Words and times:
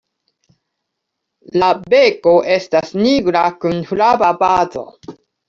La 1.63 1.69
beko 1.95 2.33
estas 2.55 2.95
nigra 3.03 3.45
kun 3.67 3.79
flava 3.93 4.33
bazo. 4.43 4.89